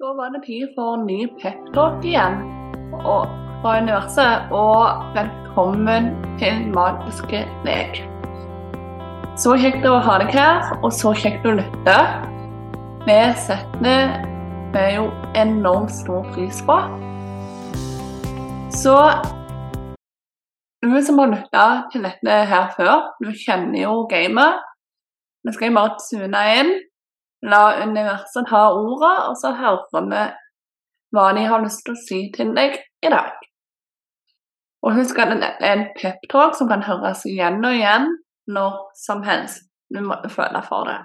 [0.00, 2.38] Da var det tid for en ny peptalk igjen
[3.04, 3.26] og
[3.60, 6.06] fra universet, og velkommen
[6.40, 8.00] til Magiske meg.
[9.36, 11.98] Så kjekt å ha deg her, og så kjekt å lytte.
[13.04, 14.16] Vi setter
[14.72, 15.04] vi jo
[15.36, 16.80] enormt stor pris på.
[18.72, 18.98] Så
[20.80, 24.64] du som har lytta til dette her før, du kjenner jo gamet.
[25.44, 26.78] Nå skal jeg bare tune inn
[27.42, 30.24] La universet ha ordet, og så hører vi
[31.16, 33.32] hva de har lyst til å si til deg i dag.
[34.84, 38.06] Og husk at det er en peptalk som kan høres igjen og igjen
[38.50, 39.66] når som helst.
[39.90, 40.98] Du må føle for det.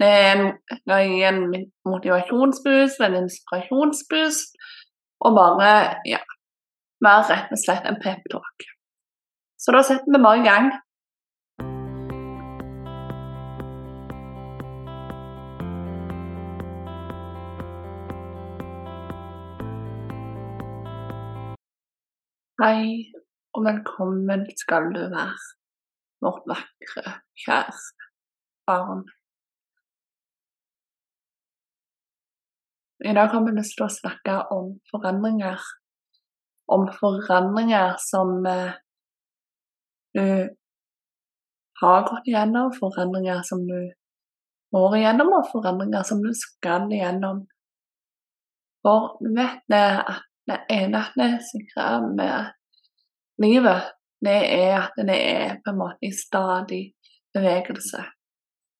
[0.00, 0.44] Det er en,
[0.88, 0.94] det
[1.28, 1.40] en
[1.86, 4.50] motivasjonsboost,
[5.22, 5.72] og bare
[6.08, 6.18] ja,
[7.04, 8.58] være rett og slett en peptalk.
[9.62, 10.66] Så da setter vi bare i gang.
[22.62, 23.10] Hei,
[23.56, 25.46] og velkommen skal du være,
[26.22, 27.72] vårt vakre, kjære
[28.70, 29.02] barn.
[33.10, 35.58] I dag har vi lyst til å snakke om forandringer.
[36.78, 38.78] Om forandringer som eh,
[40.14, 40.24] du
[41.82, 43.78] har gått igjennom, forandringer som du
[44.70, 47.48] går igjennom, og forandringer som du skal igjennom.
[48.86, 52.52] For du vet det at det eneste sikrer med
[53.42, 53.92] livet,
[54.24, 56.82] det er at det er på en måte i stadig
[57.34, 58.02] bevegelse.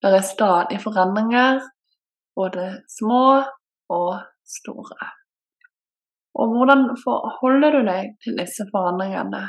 [0.03, 1.61] Det er stadig forandringer,
[2.35, 2.67] både
[2.99, 3.25] små
[3.89, 4.13] og
[4.57, 5.09] store.
[6.35, 9.43] Og hvordan forholder du deg til disse forandringene?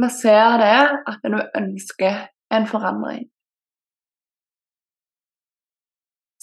[0.00, 2.26] Vi ser det at du ønsker
[2.56, 3.28] en forandring.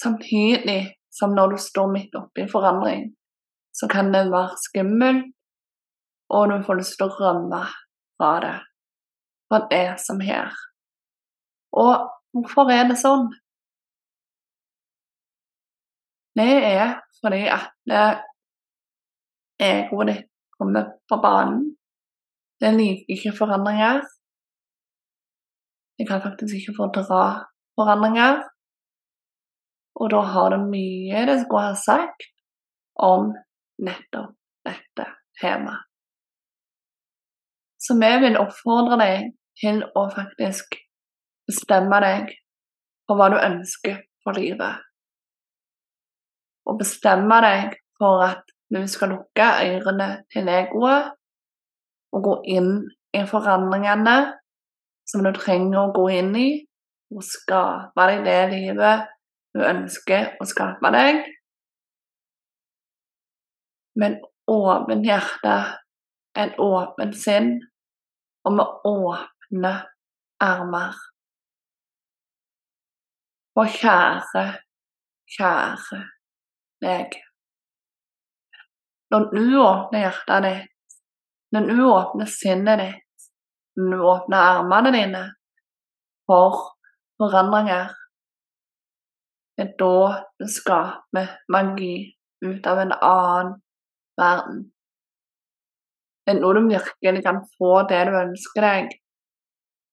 [0.02, 0.82] Samtidig
[1.20, 3.04] som når du står midt oppi en forandring,
[3.76, 5.18] så kan det være skummel,
[6.36, 7.62] og du får lyst til å rømme
[8.18, 8.56] fra det.
[9.50, 10.54] For det er som her.
[11.76, 13.28] Og hvorfor er det sånn?
[16.36, 17.70] Det er fordi at
[19.62, 21.62] egoet ditt kommer på banen.
[22.60, 24.02] Det liker ikke forandringer.
[26.00, 27.24] Det kan faktisk ikke fordra
[27.76, 28.44] forandringer.
[30.00, 32.28] Og da har det mye det skulle ha sagt
[32.96, 33.32] om
[33.84, 35.06] nettopp dette
[35.42, 35.84] temaet.
[37.86, 40.78] Så vi vil oppfordre deg til å faktisk
[41.46, 42.32] bestemme deg
[43.06, 44.82] for hva du ønsker for livet.
[46.66, 48.42] Og bestemme deg for at
[48.74, 51.14] du skal lukke ørene til egoet
[52.16, 52.72] og gå inn
[53.14, 54.16] i forandringene
[55.06, 56.50] som du trenger å gå inn i,
[57.14, 59.12] og skape deg det livet
[59.54, 61.22] du ønsker å skape deg
[63.96, 64.18] med en
[64.48, 65.56] åpen hjerte,
[66.38, 67.52] en åpen sinn
[68.46, 69.74] og med åpne
[70.44, 70.98] armer.
[73.56, 74.46] Og kjære,
[75.38, 76.02] kjære
[76.84, 77.16] deg.
[79.12, 80.98] Når du åpner hjertet ditt,
[81.56, 83.28] når du åpner sinnet ditt,
[83.80, 85.24] når du åpner armene dine
[86.28, 86.58] for
[87.22, 87.94] forandringer,
[89.56, 91.94] det er da du skaper magi
[92.44, 93.54] ut av en annen
[94.20, 94.64] verden.
[96.26, 98.96] Det er noe du virkelig kan få det du ønsker deg.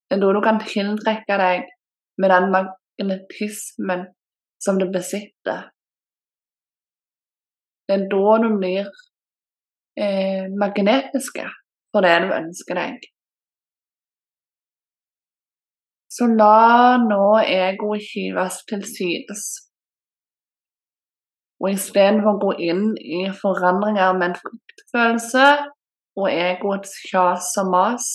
[0.09, 1.69] Det er noe du kan tiltrekke deg
[2.21, 4.07] med den magnetismen
[4.63, 5.69] som du besitter.
[7.87, 8.87] Det er da du blir
[9.99, 11.45] eh, magnetiske
[11.93, 13.09] for det du ønsker deg.
[16.13, 19.45] Så la nå egoet skyves til sides.
[21.63, 25.45] Og istedenfor å gå inn i forandringer med en fryktfølelse
[26.19, 28.09] og egoets kjas og mas,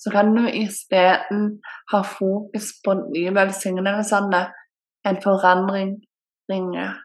[0.00, 1.44] så kan du isteden
[1.92, 4.42] ha fokus på de velsignelsene
[5.08, 5.94] en forandring
[6.48, 6.96] bringer.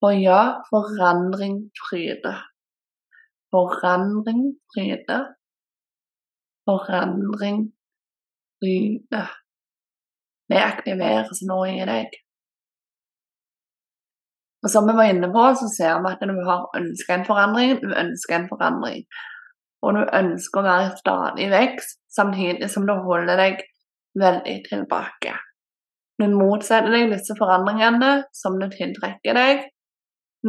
[0.00, 0.40] For ja,
[0.72, 2.42] forandring fryder.
[3.52, 4.42] Forandring
[4.72, 5.24] fryder.
[6.68, 7.62] Forandring
[8.58, 9.32] fryder.
[10.48, 12.20] Det aktiveres nå i deg.
[14.66, 17.26] Og som vi var inne på, så ser vi at når du har ønska en
[17.28, 19.04] forandring, du ønsker en forandring.
[19.86, 23.62] Og du ønsker å være i stadig vekst, samtidig som du holder deg
[24.18, 25.36] veldig tilbake.
[26.18, 29.62] Du motsetter deg disse forandringene som du tiltrekker deg,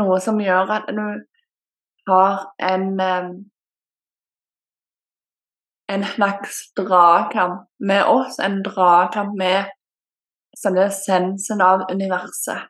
[0.02, 1.06] noe som gjør at du
[2.10, 3.30] har en eh,
[5.88, 9.70] en slags dragkamp med oss, en dragkamp med
[10.66, 12.66] er essensen av universet.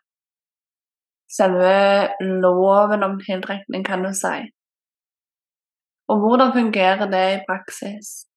[1.32, 2.10] Selve
[2.44, 4.38] loven om tiltrekning, kan du si.
[6.08, 8.28] Og hvordan fungerer det i praksis?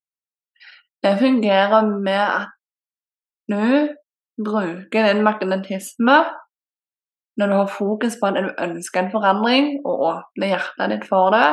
[1.02, 2.48] Det fungerer med at
[3.50, 3.94] du
[4.44, 6.19] bruker din magnetisme
[7.37, 11.32] når du har fokus på at du ønsker en forandring, og åpner hjertet ditt for
[11.32, 11.48] det,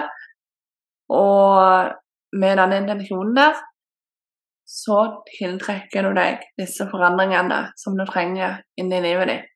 [1.09, 1.93] og
[2.41, 3.61] med den intensjonen der,
[4.67, 4.97] så
[5.29, 9.53] tiltrekker du deg disse forandringene som du trenger inn i livet ditt.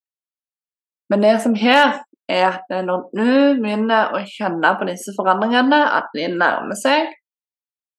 [1.11, 1.99] Men det som her
[2.31, 7.11] er at når du begynner å kjenne på disse forandringene, at de nærmer seg,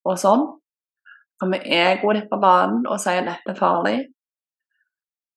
[0.08, 0.46] og sånn,
[1.42, 3.98] kommer egoet ditt på banen og sier at dette er farlig,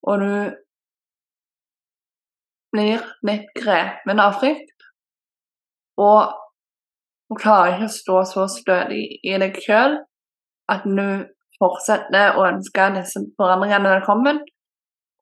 [0.06, 0.33] og du
[2.75, 4.88] blir litt grepen av frykt,
[6.00, 6.36] og
[7.28, 9.98] du klarer ikke å stå så stødig i deg sjøl
[10.71, 11.25] at du
[11.60, 14.44] fortsetter å ønske disse forandringene velkommen,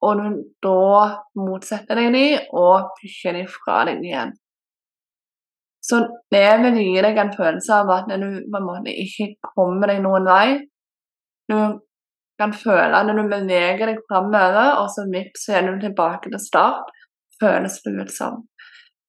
[0.04, 1.04] og du da
[1.38, 4.34] motsetter deg de og pusher de fra deg igjen.
[5.84, 6.00] Så
[6.32, 10.00] det vil gi deg en følelse av at du på en måte ikke kommer deg
[10.04, 10.46] noen vei.
[11.50, 11.58] Du
[12.40, 16.40] kan føle at du beveger deg framover, og så vips, så er du tilbake til
[16.40, 16.88] start,
[17.40, 18.40] føles det ut som.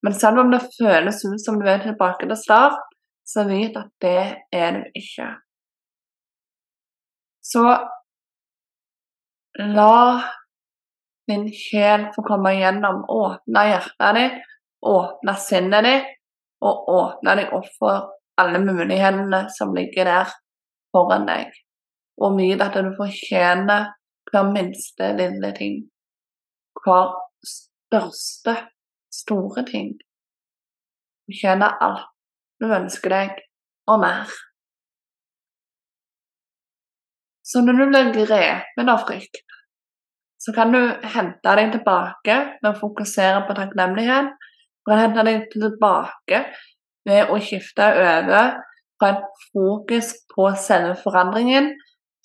[0.03, 2.77] Men selv om det føles ut som du er tilbake til start,
[3.25, 4.19] så vit at det
[4.53, 5.31] er du ikke.
[7.45, 7.63] Så
[9.57, 9.95] la
[11.27, 14.39] din sjel får komme igjennom, åpne hjertet ditt,
[14.85, 16.11] åpne sinnet ditt,
[16.65, 18.09] og åpne deg opp for
[18.41, 20.33] alle mulighetene som ligger der
[20.95, 21.53] foran deg.
[22.21, 23.91] Og vite at du fortjener
[24.31, 25.83] hver minste lille ting.
[26.83, 28.57] Hver største
[29.13, 29.95] store ting.
[29.97, 32.11] Du fortjener alt
[32.61, 33.39] du ønsker deg,
[33.91, 34.29] og mer.
[37.45, 39.43] Så når du blir grepen av frykt,
[40.45, 40.81] så kan du
[41.15, 44.27] hente deg tilbake med å fokusere på takknemlighet.
[44.85, 46.41] Du kan hente deg tilbake
[47.09, 48.59] ved å skifte over
[48.99, 51.71] fra et fokus på selve forandringen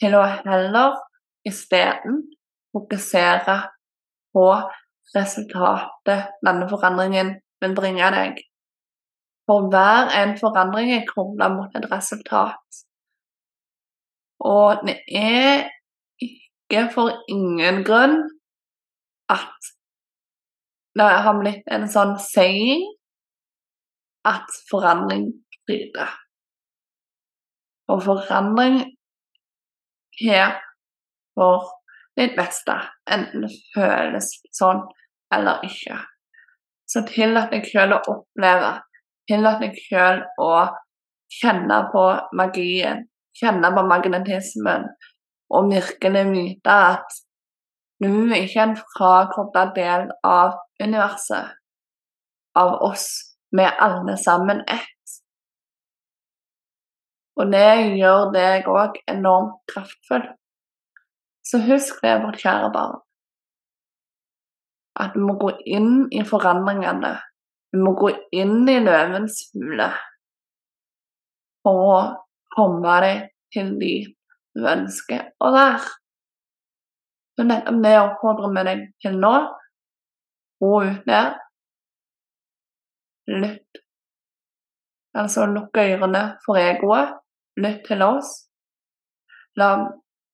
[0.02, 1.00] til å heller
[1.49, 2.20] isteden
[2.76, 3.56] fokusere
[4.37, 4.46] på
[5.16, 7.34] resultatet denne forandringen
[7.64, 8.44] vil bringe deg.
[9.49, 12.84] For hver en forandring er krumla mot et resultat.
[14.44, 15.70] Og det er
[16.70, 18.17] ikke for ingen grunn
[19.31, 19.70] at
[20.99, 22.82] det har blitt en sånn saying
[24.26, 25.31] at forandring
[25.67, 26.11] fryder.
[27.90, 28.81] Og forandring
[30.20, 30.58] her
[31.34, 31.70] for
[32.19, 32.76] ditt beste,
[33.11, 34.82] enten føles sånn
[35.34, 35.99] eller ikke.
[36.90, 38.75] Så tillat deg sjøl å oppleve,
[39.31, 40.52] tillat deg sjøl å
[41.40, 42.05] kjenne på
[42.38, 43.06] magien
[43.38, 44.87] kjenne på magnetismen
[45.50, 47.20] og virkelig myte at
[48.00, 51.56] du ikke er en frakobla del av universet,
[52.56, 53.06] av oss.
[53.52, 55.17] Vi er alle sammen ett.
[57.37, 60.25] Og det gjør deg òg enormt kraftfull.
[61.44, 63.00] Så husk det, vårt kjære barn,
[65.00, 67.17] at du må gå inn i forandringene.
[67.73, 69.88] Du må gå inn i løvens hule
[71.64, 71.99] for å
[72.55, 73.94] komme deg til de
[74.56, 75.91] du ønsker å være.
[77.37, 79.35] Så nettopp det oppfordrer vi deg til nå.
[80.61, 81.37] Gå ut der.
[83.31, 83.81] Lytt.
[85.16, 87.14] Altså lukk ørene for egoet.
[87.61, 88.35] Lytt til oss.
[89.59, 89.71] La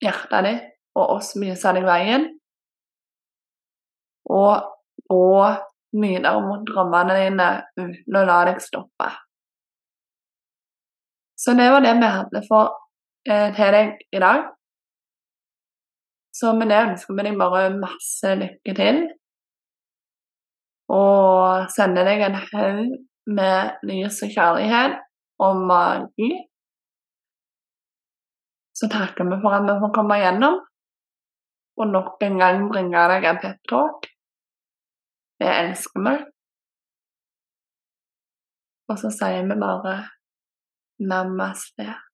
[0.02, 2.26] hjertet ditt og oss vise deg veien.
[4.32, 4.66] Og
[5.06, 5.28] gå
[5.96, 9.12] videre mot drømmene dine uten å la deg stoppe.
[11.36, 12.74] Så det var det vi hadde for
[13.26, 14.46] til deg i dag.
[16.36, 19.00] Så med det ønsker vi deg bare masse lykke til.
[20.92, 22.82] Og sender deg en haug
[23.38, 24.98] med lys og kjærlighet
[25.42, 26.30] og magi.
[28.76, 30.58] Så takker vi for at vi får komme igjennom,
[31.80, 34.10] og nok en gang bringe deg en peptalk.
[35.40, 36.16] Det elsker vi.
[38.92, 39.96] Og så sier vi bare
[41.00, 42.05] Namaste.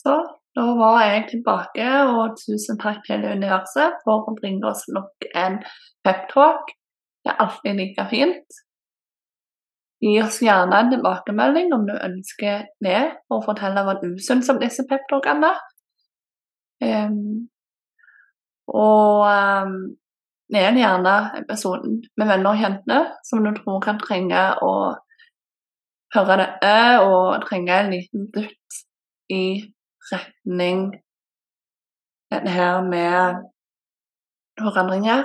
[0.00, 0.16] Så
[0.56, 5.60] da var jeg tilbake, og tusen takk til universet for å bringe oss nok en
[6.06, 6.72] peptalk.
[7.24, 8.60] Det er alltid like fint.
[10.00, 14.60] Gi oss gjerne en tilbakemelding om du ønsker det, og fortelle hva du syns om
[14.62, 15.52] disse peptalkene.
[16.80, 17.50] Um,
[18.72, 19.74] og um,
[20.50, 24.72] del gjerne episoden med venner og kjente som du tror kan trenge å
[26.14, 28.80] høre det er og trenge en liten dytt
[29.30, 29.44] i
[30.12, 30.90] retning
[32.30, 33.42] dette her med
[34.60, 35.24] forandringer.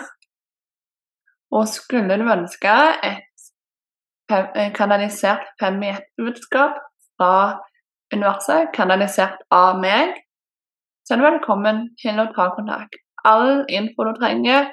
[1.51, 2.75] Og skulle du ønske
[3.06, 6.80] et kanalisert fem i ett-budskap
[7.18, 7.36] fra
[8.13, 10.15] universet, kanalisert av meg,
[11.06, 12.98] så er du velkommen til å ta kontakt.
[13.25, 14.72] All info du trenger,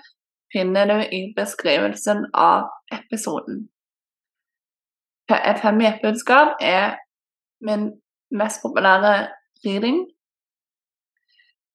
[0.53, 3.67] finner du i beskrivelsen av episoden.
[5.33, 6.99] Et fem i ett-budskap er
[7.65, 7.89] min
[8.37, 9.31] mest populære
[9.67, 10.07] reading.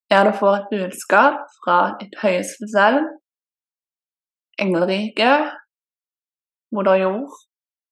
[0.09, 3.01] er du får et budskap fra et høyeste selv,
[4.59, 5.51] engleriket,
[6.71, 7.33] moder jord,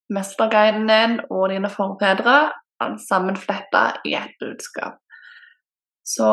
[0.10, 2.38] mesterguiden din og dine forfedre,
[2.80, 4.96] alt sammen fletta i ett budskap.
[6.06, 6.32] Så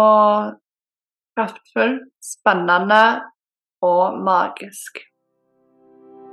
[1.37, 3.23] kraftfullt, spennende
[3.83, 5.03] og magisk.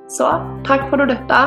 [0.09, 0.29] Så
[0.65, 1.41] takk for at du lytta.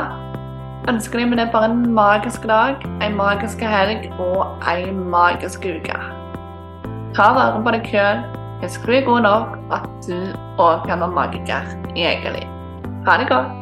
[0.91, 5.99] Ønsker deg med det bare en magisk dag, en magisk helg og en magisk uke.
[7.15, 8.25] Ta vare på deg sjøl.
[8.65, 10.19] Husk du er god nok, at du
[10.59, 12.49] òg kan være magiker i eget liv.
[13.07, 13.62] Ha det godt.